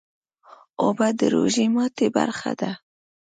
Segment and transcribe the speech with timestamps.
[0.83, 2.71] اوبه د روژې ماتی برخه ده